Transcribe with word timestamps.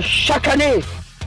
Chaque 0.00 0.46
année, 0.46 0.78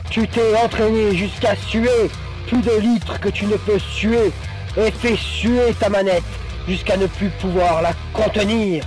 tu 0.10 0.26
t'es 0.30 0.56
entraîné 0.64 1.14
jusqu'à 1.14 1.58
suer 1.68 2.10
plus 2.48 2.62
de 2.62 2.72
litres 2.80 3.20
que 3.20 3.28
tu 3.28 3.46
ne 3.48 3.58
peux 3.58 3.80
suer 3.80 4.32
et 4.78 4.92
fait 4.92 5.18
suer 5.18 5.74
ta 5.78 5.90
manette 5.90 6.24
jusqu'à 6.66 6.96
ne 6.96 7.08
plus 7.08 7.30
pouvoir 7.42 7.82
la 7.82 7.92
contenir. 8.14 8.86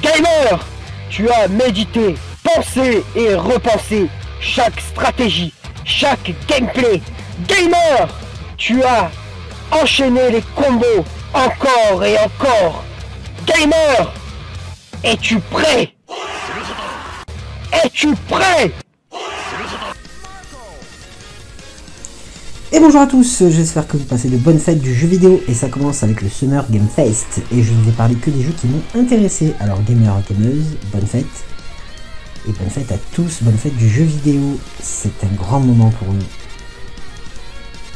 Gamer, 0.00 0.64
tu 1.10 1.28
as 1.30 1.48
médité, 1.48 2.14
pensé 2.44 3.02
et 3.16 3.34
repensé 3.34 4.08
chaque 4.40 4.80
stratégie, 4.80 5.52
chaque 5.84 6.32
gameplay. 6.46 7.02
Gamer, 7.48 8.08
tu 8.56 8.84
as 8.84 9.10
enchaîné 9.72 10.30
les 10.30 10.42
combos 10.54 11.04
encore 11.34 12.04
et 12.04 12.16
encore. 12.18 12.84
Gamer, 13.46 14.12
es-tu 15.02 15.40
prêt? 15.40 15.92
Es-tu 17.72 18.14
prêt? 18.28 18.72
Et 22.70 22.80
bonjour 22.80 23.00
à 23.00 23.06
tous, 23.06 23.44
j'espère 23.48 23.88
que 23.88 23.96
vous 23.96 24.04
passez 24.04 24.28
de 24.28 24.36
bonnes 24.36 24.58
fêtes 24.58 24.82
du 24.82 24.92
jeu 24.92 25.06
vidéo. 25.06 25.40
Et 25.48 25.54
ça 25.54 25.70
commence 25.70 26.02
avec 26.02 26.20
le 26.20 26.28
Summer 26.28 26.66
Game 26.70 26.86
Fest. 26.94 27.40
Et 27.50 27.62
je 27.62 27.72
ne 27.72 27.82
vais 27.82 27.92
parler 27.92 28.14
que 28.14 28.28
des 28.28 28.42
jeux 28.42 28.52
qui 28.52 28.66
m'ont 28.66 28.82
intéressé. 28.94 29.54
Alors 29.58 29.82
gamers, 29.84 30.20
gameuses, 30.28 30.76
bonne 30.92 31.06
fête. 31.06 31.24
Et 32.46 32.52
bonne 32.52 32.68
fête 32.68 32.92
à 32.92 32.98
tous, 33.14 33.42
bonne 33.42 33.56
fête 33.56 33.74
du 33.74 33.88
jeu 33.88 34.04
vidéo, 34.04 34.58
c'est 34.82 35.24
un 35.24 35.34
grand 35.34 35.60
moment 35.60 35.90
pour 35.90 36.12
nous. 36.12 36.26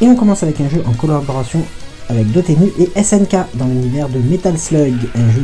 Et 0.01 0.07
on 0.09 0.17
commence 0.17 0.43
avec 0.43 0.59
un 0.63 0.71
jeu 0.71 0.83
en 0.87 0.93
collaboration 0.95 1.63
avec 2.09 2.33
Dotemu 2.33 2.73
et 2.79 3.03
SNK 3.03 3.37
dans 3.55 3.67
l'univers 3.67 4.09
de 4.09 4.21
Metal 4.21 4.59
Slug, 4.59 4.95
un 5.15 5.31
jeu 5.33 5.43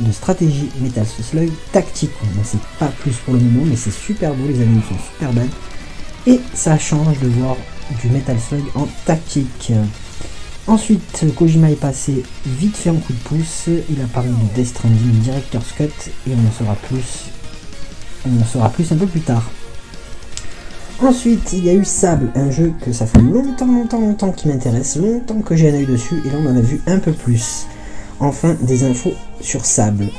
de, 0.00 0.12
stratégie 0.12 0.70
Metal 0.80 1.04
Slug 1.06 1.50
tactique. 1.72 2.10
On 2.40 2.44
sait 2.44 2.56
pas 2.78 2.88
plus 3.00 3.16
pour 3.16 3.34
le 3.34 3.40
moment 3.40 3.66
mais 3.66 3.76
c'est 3.76 3.92
super 3.92 4.32
beau, 4.32 4.48
les 4.48 4.62
animaux 4.62 4.80
sont 4.88 5.04
super 5.12 5.30
belles. 5.34 5.50
Et 6.26 6.40
ça 6.54 6.78
change 6.78 7.18
de 7.20 7.28
voir 7.28 7.56
du 8.00 8.08
Metal 8.08 8.38
Slug 8.38 8.64
en 8.74 8.86
tactique. 9.04 9.72
Ensuite, 10.66 11.24
Kojima 11.34 11.70
est 11.70 11.80
passé 11.80 12.22
vite 12.46 12.76
fait 12.76 12.90
en 12.90 12.96
coup 12.96 13.12
de 13.12 13.18
pouce. 13.18 13.68
Il 13.90 14.00
a 14.00 14.06
parlé 14.06 14.30
de 14.30 14.54
Death 14.54 14.68
Stranding 14.68 15.18
Director's 15.20 15.72
Cut 15.72 15.84
et 15.84 16.30
on 16.30 16.48
en 16.48 16.52
saura 16.52 16.76
plus. 16.76 17.24
On 18.26 18.40
en 18.40 18.44
saura 18.44 18.68
plus 18.70 18.90
un 18.92 18.96
peu 18.96 19.06
plus 19.06 19.20
tard. 19.20 19.50
Ensuite, 21.00 21.52
il 21.52 21.64
y 21.64 21.70
a 21.70 21.74
eu 21.74 21.84
Sable, 21.84 22.30
un 22.36 22.52
jeu 22.52 22.72
que 22.80 22.92
ça 22.92 23.06
fait 23.06 23.20
longtemps, 23.20 23.66
longtemps, 23.66 24.00
longtemps 24.00 24.30
qui 24.30 24.46
m'intéresse, 24.46 24.96
longtemps 24.96 25.40
que 25.40 25.56
j'ai 25.56 25.68
un 25.68 25.74
œil 25.74 25.86
dessus, 25.86 26.22
et 26.24 26.30
là 26.30 26.36
on 26.40 26.46
en 26.46 26.56
a 26.56 26.60
vu 26.60 26.80
un 26.86 27.00
peu 27.00 27.12
plus. 27.12 27.66
Enfin, 28.20 28.54
des 28.60 28.84
infos 28.84 29.14
sur 29.40 29.64
Sable. 29.64 30.10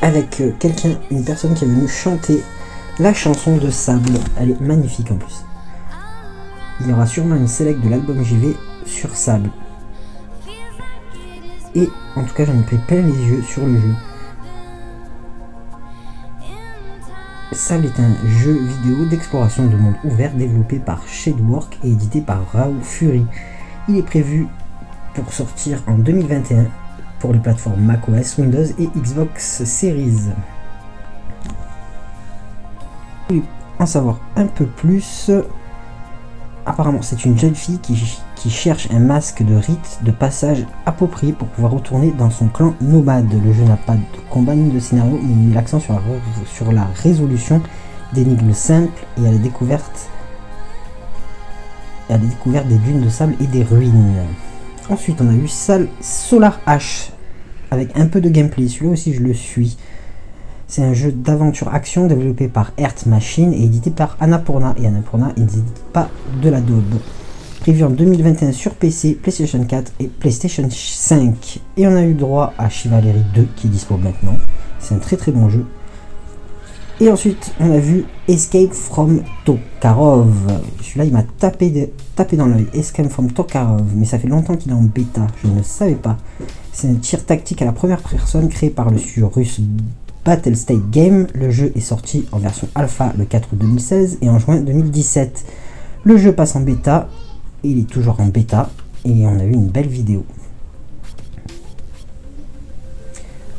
Avec 0.00 0.40
euh, 0.40 0.52
quelqu'un, 0.58 0.98
une 1.10 1.22
personne 1.22 1.52
qui 1.52 1.64
est 1.64 1.68
venue 1.68 1.86
chanter 1.86 2.42
la 2.98 3.12
chanson 3.12 3.58
de 3.58 3.70
Sable. 3.70 4.18
Elle 4.40 4.52
est 4.52 4.60
magnifique 4.60 5.10
en 5.10 5.16
plus 5.16 5.44
il 6.80 6.88
y 6.88 6.92
aura 6.92 7.06
sûrement 7.06 7.36
une 7.36 7.48
select 7.48 7.80
de 7.80 7.88
l'album 7.88 8.22
JV 8.22 8.56
sur 8.86 9.14
Sable. 9.16 9.50
Et 11.74 11.88
en 12.16 12.24
tout 12.24 12.34
cas, 12.34 12.44
j'en 12.44 12.58
ai 12.58 12.62
pris 12.62 12.78
plein 12.78 13.02
les 13.02 13.28
yeux 13.28 13.42
sur 13.42 13.66
le 13.66 13.78
jeu. 13.78 13.94
Sable 17.52 17.86
est 17.86 18.00
un 18.00 18.28
jeu 18.28 18.52
vidéo 18.52 19.04
d'exploration 19.06 19.66
de 19.66 19.76
monde 19.76 19.94
ouvert 20.04 20.32
développé 20.34 20.78
par 20.78 21.06
Shadework 21.08 21.78
et 21.82 21.90
édité 21.90 22.20
par 22.20 22.40
Raw 22.52 22.74
Fury. 22.82 23.26
Il 23.88 23.96
est 23.96 24.02
prévu 24.02 24.46
pour 25.14 25.32
sortir 25.32 25.82
en 25.86 25.98
2021 25.98 26.66
pour 27.18 27.32
les 27.32 27.40
plateformes 27.40 27.80
macOS, 27.80 28.38
Windows 28.38 28.64
et 28.78 28.86
Xbox 28.96 29.64
Series. 29.64 30.30
En 33.78 33.86
savoir 33.86 34.18
un 34.36 34.46
peu 34.46 34.66
plus, 34.66 35.30
Apparemment, 36.68 37.00
c'est 37.00 37.24
une 37.24 37.38
jeune 37.38 37.54
fille 37.54 37.78
qui, 37.78 38.50
cherche 38.50 38.88
un 38.90 38.98
masque 38.98 39.42
de 39.42 39.54
rite 39.54 40.00
de 40.02 40.10
passage 40.10 40.66
approprié 40.84 41.32
pour 41.32 41.48
pouvoir 41.48 41.72
retourner 41.72 42.12
dans 42.12 42.28
son 42.28 42.48
clan 42.48 42.74
nomade. 42.82 43.32
Le 43.42 43.54
jeu 43.54 43.64
n'a 43.64 43.78
pas 43.78 43.94
de 43.94 44.02
combat 44.28 44.54
ni 44.54 44.70
de 44.70 44.78
scénario, 44.78 45.18
mais 45.22 45.32
il 45.32 45.48
met 45.48 45.54
l'accent 45.54 45.80
sur 45.80 45.94
la, 46.70 46.84
résolution 47.02 47.62
d'énigmes 48.12 48.52
simples 48.52 49.02
et 49.16 49.26
à 49.26 49.32
la 49.32 49.38
découverte 49.38 50.10
à 52.10 52.12
la 52.12 52.18
découverte 52.18 52.68
des 52.68 52.76
dunes 52.76 53.00
de 53.00 53.08
sable 53.08 53.34
et 53.40 53.46
des 53.46 53.62
ruines. 53.62 54.16
Ensuite, 54.90 55.22
on 55.22 55.28
a 55.28 55.34
eu 55.34 55.48
Solar 55.48 56.60
H 56.66 57.10
avec 57.70 57.96
un 57.96 58.06
peu 58.08 58.20
de 58.20 58.28
gameplay. 58.28 58.68
Celui-là 58.68 58.92
aussi, 58.92 59.14
je 59.14 59.22
le 59.22 59.32
suis. 59.32 59.78
C'est 60.70 60.82
un 60.82 60.92
jeu 60.92 61.12
d'aventure 61.12 61.74
action 61.74 62.06
développé 62.06 62.46
par 62.46 62.72
Earth 62.76 63.06
Machine 63.06 63.54
et 63.54 63.64
édité 63.64 63.90
par 63.90 64.18
Annapurna. 64.20 64.74
Et 64.78 64.86
Annapurna, 64.86 65.32
ils 65.38 65.44
n'éditent 65.44 65.82
pas 65.94 66.10
de 66.42 66.50
la 66.50 66.60
daube. 66.60 66.98
Prévu 67.60 67.84
en 67.84 67.90
2021 67.90 68.52
sur 68.52 68.74
PC, 68.74 69.14
PlayStation 69.14 69.64
4 69.64 69.92
et 69.98 70.08
PlayStation 70.08 70.68
5. 70.70 71.60
Et 71.78 71.88
on 71.88 71.96
a 71.96 72.02
eu 72.02 72.12
droit 72.12 72.52
à 72.58 72.68
Chivalry 72.68 73.14
2 73.34 73.48
qui 73.56 73.66
est 73.66 73.70
dispo 73.70 73.96
maintenant. 73.96 74.36
C'est 74.78 74.94
un 74.94 74.98
très 74.98 75.16
très 75.16 75.32
bon 75.32 75.48
jeu. 75.48 75.64
Et 77.00 77.10
ensuite, 77.10 77.54
on 77.60 77.72
a 77.72 77.78
vu 77.78 78.04
Escape 78.28 78.74
from 78.74 79.22
Tokarov. 79.46 80.34
Celui-là, 80.82 81.04
il 81.06 81.12
m'a 81.14 81.22
tapé, 81.22 81.94
tapé 82.14 82.36
dans 82.36 82.46
l'œil. 82.46 82.66
Escape 82.74 83.08
from 83.08 83.32
Tokarov. 83.32 83.86
Mais 83.94 84.04
ça 84.04 84.18
fait 84.18 84.28
longtemps 84.28 84.56
qu'il 84.56 84.70
est 84.72 84.74
en 84.74 84.82
bêta. 84.82 85.28
Je 85.42 85.48
ne 85.48 85.62
savais 85.62 85.94
pas. 85.94 86.18
C'est 86.74 86.88
un 86.88 86.94
tir 86.94 87.24
tactique 87.24 87.62
à 87.62 87.64
la 87.64 87.72
première 87.72 88.02
personne 88.02 88.50
créé 88.50 88.68
par 88.68 88.90
le 88.90 88.98
studio 88.98 89.30
russe 89.34 89.62
Battle 90.28 90.56
State 90.56 90.90
Game. 90.90 91.26
Le 91.32 91.50
jeu 91.50 91.72
est 91.74 91.80
sorti 91.80 92.26
en 92.32 92.38
version 92.38 92.68
alpha 92.74 93.14
le 93.16 93.24
4 93.24 93.48
août 93.50 93.58
2016 93.60 94.18
et 94.20 94.28
en 94.28 94.38
juin 94.38 94.60
2017. 94.60 95.42
Le 96.04 96.18
jeu 96.18 96.32
passe 96.32 96.54
en 96.54 96.60
bêta, 96.60 97.08
il 97.62 97.78
est 97.78 97.88
toujours 97.88 98.20
en 98.20 98.26
bêta 98.26 98.68
et 99.06 99.26
on 99.26 99.40
a 99.40 99.44
eu 99.44 99.52
une 99.52 99.68
belle 99.68 99.88
vidéo. 99.88 100.26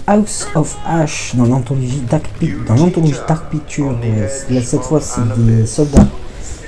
House 0.06 0.48
of 0.54 0.78
Ash 0.86 1.34
dans 1.36 1.46
l'anthologie 1.46 2.04
Dark, 2.08 2.30
dans 2.68 2.76
l'anthologie 2.76 3.16
Dark 3.28 3.50
Picture, 3.50 3.98
euh, 4.04 4.28
cette 4.62 4.82
fois 4.84 5.02
c'est 5.02 5.22
des 5.44 5.66
soldats 5.66 6.06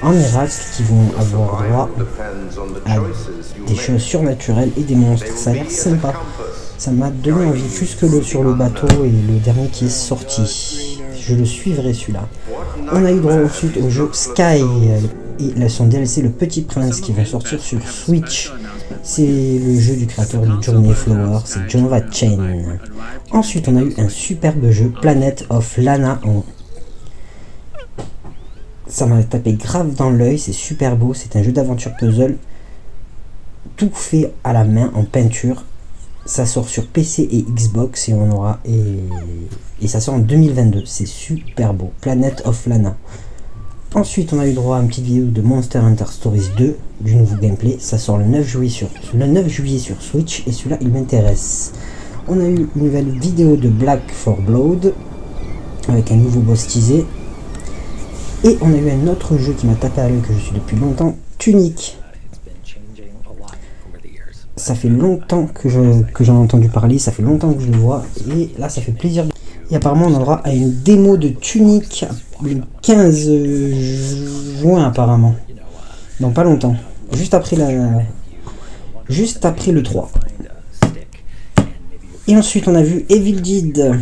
en 0.01 0.13
Irak 0.13 0.49
qui 0.75 0.81
vont 0.81 1.11
avoir 1.19 1.63
droit 1.63 1.89
à 2.87 2.97
des 3.67 3.75
choses 3.75 4.01
surnaturelles 4.01 4.71
et 4.75 4.81
des 4.81 4.95
monstres. 4.95 5.37
Ça 5.37 5.51
a 5.51 5.53
l'air 5.53 5.69
sympa 5.69 6.13
ça 6.81 6.89
m'a 6.89 7.11
donné 7.11 7.45
envie 7.45 7.61
plus 7.61 7.93
que 7.93 8.07
le 8.07 8.23
sur 8.23 8.41
le 8.41 8.55
bateau 8.55 8.87
et 9.05 9.11
le 9.11 9.37
dernier 9.37 9.67
qui 9.67 9.85
est 9.85 9.89
sorti. 9.89 10.97
Je 11.15 11.35
le 11.35 11.45
suivrai 11.45 11.93
celui-là. 11.93 12.27
On 12.91 13.05
a 13.05 13.11
eu 13.11 13.19
droit 13.19 13.35
ensuite 13.35 13.77
au 13.77 13.87
jeu 13.91 14.09
Sky 14.11 14.63
et 15.39 15.69
son 15.69 15.85
DLC 15.85 16.23
Le 16.23 16.31
Petit 16.31 16.63
Prince 16.63 16.99
qui 16.99 17.11
va 17.11 17.23
sortir 17.23 17.61
sur 17.61 17.87
Switch. 17.87 18.51
C'est 19.03 19.21
le 19.63 19.79
jeu 19.79 19.95
du 19.95 20.07
créateur 20.07 20.41
de 20.41 20.59
Journey 20.59 20.91
Flower, 20.95 21.41
c'est 21.45 21.69
Jonova 21.69 22.01
Chain. 22.11 22.39
Ensuite 23.29 23.67
on 23.67 23.77
a 23.77 23.83
eu 23.83 23.93
un 23.99 24.09
superbe 24.09 24.71
jeu 24.71 24.91
Planet 25.03 25.45
of 25.51 25.77
Lana 25.77 26.19
Ça 28.87 29.05
m'a 29.05 29.21
tapé 29.21 29.53
grave 29.53 29.93
dans 29.93 30.09
l'œil, 30.09 30.39
c'est 30.39 30.51
super 30.51 30.95
beau, 30.97 31.13
c'est 31.13 31.35
un 31.35 31.43
jeu 31.43 31.51
d'aventure 31.51 31.91
puzzle 31.95 32.37
tout 33.77 33.91
fait 33.93 34.33
à 34.43 34.53
la 34.53 34.63
main 34.63 34.91
en 34.95 35.03
peinture 35.03 35.63
ça 36.31 36.45
sort 36.45 36.69
sur 36.69 36.87
PC 36.87 37.27
et 37.29 37.41
Xbox 37.41 38.07
et 38.07 38.13
on 38.13 38.31
aura 38.31 38.61
et, 38.63 39.87
ça 39.89 39.99
sort 39.99 40.13
en 40.13 40.19
2022. 40.19 40.83
C'est 40.85 41.05
super 41.05 41.73
beau. 41.73 41.91
Planet 41.99 42.41
of 42.45 42.67
Lana. 42.67 42.95
Ensuite, 43.95 44.31
on 44.31 44.39
a 44.39 44.47
eu 44.47 44.53
droit 44.53 44.77
à 44.77 44.81
une 44.81 44.87
petite 44.87 45.03
vidéo 45.03 45.25
de 45.25 45.41
Monster 45.41 45.79
Hunter 45.79 46.05
Stories 46.09 46.47
2 46.57 46.77
du 47.01 47.15
nouveau 47.15 47.35
gameplay. 47.35 47.75
Ça 47.79 47.97
sort 47.97 48.17
le 48.17 48.23
9 48.23 48.47
juillet 48.47 48.69
sur 48.69 48.87
le 49.13 49.27
9 49.27 49.49
juillet 49.49 49.79
sur 49.79 50.01
Switch 50.01 50.47
et 50.47 50.53
celui-là, 50.53 50.77
il 50.79 50.87
m'intéresse. 50.87 51.73
On 52.29 52.39
a 52.39 52.45
eu 52.45 52.55
une 52.75 52.83
nouvelle 52.85 53.09
vidéo 53.09 53.57
de 53.57 53.67
Black 53.67 54.09
for 54.09 54.37
Blood 54.37 54.93
avec 55.89 56.11
un 56.13 56.15
nouveau 56.15 56.39
boss 56.39 56.65
teasé. 56.65 57.05
Et 58.45 58.57
on 58.61 58.71
a 58.71 58.77
eu 58.77 58.89
un 58.89 59.07
autre 59.07 59.37
jeu 59.37 59.51
qui 59.51 59.65
m'a 59.65 59.75
tapé 59.75 59.99
à 59.99 60.07
l'œil 60.07 60.21
que 60.21 60.33
je 60.33 60.39
suis 60.39 60.53
depuis 60.53 60.77
longtemps, 60.77 61.17
Tunic 61.37 61.97
ça 64.61 64.75
fait 64.75 64.89
longtemps 64.89 65.47
que 65.47 65.69
j'en 65.69 66.03
ai 66.19 66.37
entendu 66.37 66.69
parler, 66.69 66.99
ça 66.99 67.11
fait 67.11 67.23
longtemps 67.23 67.51
que 67.51 67.61
je 67.61 67.71
le 67.71 67.77
vois, 67.77 68.05
et 68.29 68.51
là 68.59 68.69
ça 68.69 68.79
fait 68.79 68.91
plaisir. 68.91 69.25
Et 69.71 69.75
apparemment 69.75 70.05
on 70.07 70.21
aura 70.21 70.35
à 70.45 70.53
une 70.53 70.71
démo 70.71 71.17
de 71.17 71.29
Tunic 71.29 72.05
le 72.43 72.61
15 72.83 73.31
juin 74.59 74.85
apparemment. 74.85 75.35
Donc 76.19 76.35
pas 76.35 76.43
longtemps. 76.43 76.75
Juste 77.13 77.33
après 77.33 77.55
la. 77.55 77.69
Juste 79.09 79.45
après 79.45 79.71
le 79.71 79.81
3. 79.81 80.11
Et 82.27 82.37
ensuite 82.37 82.67
on 82.67 82.75
a 82.75 82.83
vu 82.83 83.05
Evil 83.09 83.41
Dead 83.41 83.99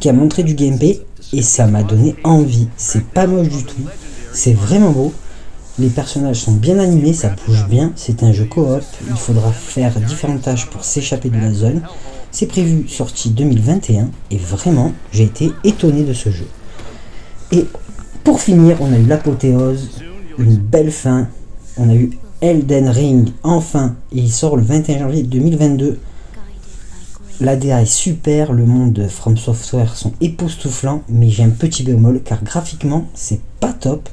qui 0.00 0.08
a 0.08 0.12
montré 0.12 0.44
du 0.44 0.54
gameplay 0.54 1.00
et 1.32 1.42
ça 1.42 1.66
m'a 1.66 1.82
donné 1.82 2.14
envie. 2.22 2.68
C'est 2.76 3.04
pas 3.04 3.26
moche 3.26 3.48
du 3.48 3.64
tout. 3.64 3.82
C'est 4.32 4.54
vraiment 4.54 4.92
beau. 4.92 5.12
Les 5.78 5.88
personnages 5.88 6.40
sont 6.40 6.52
bien 6.52 6.78
animés, 6.78 7.14
ça 7.14 7.34
bouge 7.46 7.66
bien, 7.66 7.92
c'est 7.96 8.22
un 8.22 8.32
jeu 8.32 8.44
coop, 8.44 8.82
il 9.08 9.16
faudra 9.16 9.50
faire 9.52 9.98
différentes 10.00 10.42
tâches 10.42 10.66
pour 10.66 10.84
s'échapper 10.84 11.30
de 11.30 11.38
la 11.38 11.52
zone. 11.52 11.80
C'est 12.32 12.46
prévu 12.46 12.88
sortie 12.88 13.30
2021 13.30 14.10
et 14.30 14.36
vraiment 14.36 14.92
j'ai 15.12 15.24
été 15.24 15.52
étonné 15.64 16.02
de 16.02 16.12
ce 16.12 16.30
jeu. 16.30 16.46
Et 17.52 17.66
Pour 18.22 18.40
finir, 18.40 18.76
on 18.80 18.92
a 18.92 18.98
eu 18.98 19.06
l'apothéose, 19.06 20.02
une 20.38 20.56
belle 20.56 20.92
fin. 20.92 21.28
On 21.78 21.88
a 21.88 21.94
eu 21.94 22.10
Elden 22.42 22.88
Ring, 22.88 23.30
enfin, 23.42 23.96
il 24.12 24.30
sort 24.30 24.56
le 24.56 24.62
21 24.62 24.98
janvier 24.98 25.22
2022. 25.22 25.98
L'ADA 27.40 27.80
est 27.80 27.86
super, 27.86 28.52
le 28.52 28.66
monde 28.66 28.92
de 28.92 29.08
From 29.08 29.38
Software 29.38 29.96
sont 29.96 30.12
époustouflants, 30.20 31.02
mais 31.08 31.30
j'ai 31.30 31.42
un 31.42 31.48
petit 31.48 31.82
bémol 31.82 32.20
car 32.22 32.44
graphiquement 32.44 33.06
c'est 33.14 33.40
pas 33.60 33.72
top. 33.72 34.10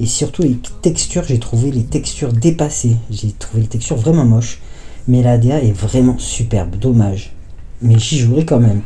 Et 0.00 0.06
surtout 0.06 0.42
les 0.42 0.58
textures, 0.80 1.24
j'ai 1.24 1.38
trouvé 1.38 1.70
les 1.70 1.84
textures 1.84 2.32
dépassées. 2.32 2.96
J'ai 3.10 3.32
trouvé 3.32 3.64
les 3.64 3.68
textures 3.68 3.98
vraiment 3.98 4.24
moches. 4.24 4.58
Mais 5.06 5.22
l'ADA 5.22 5.62
est 5.62 5.72
vraiment 5.72 6.16
superbe, 6.16 6.76
dommage. 6.76 7.34
Mais 7.82 7.98
j'y 7.98 8.18
jouerai 8.18 8.46
quand 8.46 8.60
même. 8.60 8.80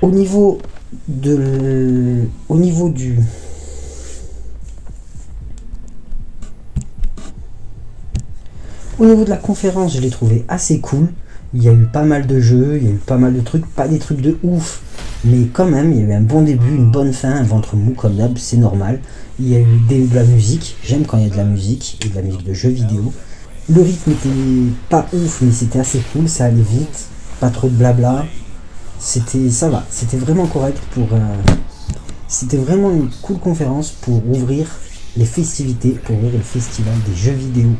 Au 0.00 0.10
niveau 0.12 0.60
de. 1.08 2.28
Au 2.48 2.56
niveau 2.56 2.90
du. 2.90 3.18
Au 9.00 9.04
niveau 9.04 9.24
de 9.24 9.30
la 9.30 9.36
conférence, 9.36 9.96
je 9.96 10.00
l'ai 10.00 10.10
trouvé 10.10 10.44
assez 10.46 10.78
cool. 10.78 11.08
Il 11.54 11.62
y 11.64 11.68
a 11.68 11.72
eu 11.72 11.86
pas 11.86 12.04
mal 12.04 12.28
de 12.28 12.38
jeux, 12.38 12.78
il 12.80 12.84
y 12.84 12.88
a 12.88 12.92
eu 12.92 13.00
pas 13.04 13.16
mal 13.16 13.34
de 13.34 13.40
trucs, 13.40 13.66
pas 13.66 13.88
des 13.88 13.98
trucs 13.98 14.20
de 14.20 14.38
ouf, 14.44 14.82
mais 15.24 15.46
quand 15.52 15.66
même, 15.66 15.92
il 15.92 15.98
y 15.98 16.02
a 16.02 16.04
eu 16.06 16.12
un 16.12 16.20
bon 16.20 16.42
début, 16.42 16.74
une 16.74 16.90
bonne 16.90 17.12
fin, 17.12 17.30
un 17.30 17.42
ventre 17.42 17.76
mou 17.76 17.92
comme 17.92 18.16
d'hab, 18.16 18.38
c'est 18.38 18.56
normal. 18.56 19.00
Il 19.40 19.48
y 19.48 19.56
a 19.56 19.60
eu 19.60 19.64
de 19.88 20.14
la 20.14 20.24
musique, 20.24 20.76
j'aime 20.82 21.04
quand 21.04 21.18
il 21.18 21.24
y 21.24 21.26
a 21.26 21.30
de 21.30 21.36
la 21.36 21.44
musique, 21.44 21.98
et 22.04 22.08
de 22.08 22.14
la 22.14 22.22
musique 22.22 22.44
de 22.44 22.54
jeux 22.54 22.70
vidéo. 22.70 23.12
Le 23.68 23.82
rythme 23.82 24.12
était 24.12 24.28
pas 24.88 25.06
ouf, 25.12 25.40
mais 25.42 25.52
c'était 25.52 25.80
assez 25.80 26.00
cool, 26.12 26.28
ça 26.28 26.46
allait 26.46 26.62
vite, 26.62 27.06
pas 27.40 27.50
trop 27.50 27.68
de 27.68 27.74
blabla. 27.74 28.24
C'était, 28.98 29.50
ça 29.50 29.68
va, 29.68 29.84
c'était 29.90 30.16
vraiment 30.16 30.46
correct 30.46 30.78
pour. 30.92 31.08
euh, 31.12 31.18
c'était 32.26 32.58
vraiment 32.58 32.90
une 32.90 33.08
cool 33.22 33.38
conférence 33.38 33.90
pour 33.90 34.22
ouvrir 34.28 34.66
les 35.16 35.24
festivités, 35.24 35.90
pour 36.04 36.16
ouvrir 36.16 36.32
le 36.32 36.40
festival 36.40 36.94
des 37.08 37.16
jeux 37.16 37.32
vidéo. 37.32 37.70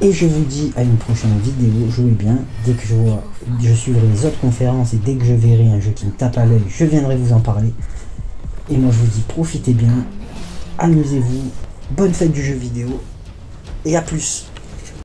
Et 0.00 0.12
je 0.12 0.26
vous 0.26 0.44
dis 0.44 0.72
à 0.76 0.84
une 0.84 0.96
prochaine 0.96 1.36
vidéo, 1.40 1.90
jouez 1.90 2.12
bien. 2.12 2.38
Dès 2.64 2.72
que 2.72 2.86
je 2.86 2.94
vois, 2.94 3.24
je 3.60 3.72
suivrai 3.72 4.06
les 4.06 4.26
autres 4.26 4.38
conférences 4.38 4.94
et 4.94 4.98
dès 4.98 5.14
que 5.14 5.24
je 5.24 5.34
verrai 5.34 5.68
un 5.68 5.80
jeu 5.80 5.90
qui 5.90 6.06
me 6.06 6.12
tape 6.12 6.38
à 6.38 6.46
l'œil, 6.46 6.62
je 6.68 6.84
viendrai 6.84 7.16
vous 7.16 7.32
en 7.32 7.40
parler. 7.40 7.72
Et 8.70 8.76
moi 8.76 8.92
je 8.92 8.98
vous 8.98 9.06
dis 9.08 9.22
profitez 9.26 9.72
bien, 9.72 10.06
amusez-vous, 10.78 11.50
bonne 11.90 12.14
fête 12.14 12.30
du 12.30 12.44
jeu 12.44 12.54
vidéo 12.54 13.00
et 13.84 13.96
à 13.96 14.02
plus. 14.02 14.46